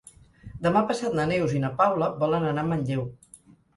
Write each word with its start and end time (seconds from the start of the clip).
Demà 0.67 0.81
passat 0.91 1.17
na 1.19 1.27
Neus 1.31 1.53
i 1.59 1.63
na 1.65 1.71
Paula 1.83 2.07
volen 2.25 2.49
anar 2.53 2.65
a 2.67 2.71
Manlleu. 2.73 3.05